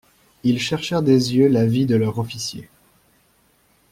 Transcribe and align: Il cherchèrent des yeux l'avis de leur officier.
Il 0.43 0.59
cherchèrent 0.59 1.03
des 1.03 1.35
yeux 1.35 1.47
l'avis 1.47 1.85
de 1.85 1.95
leur 1.95 2.17
officier. 2.17 2.67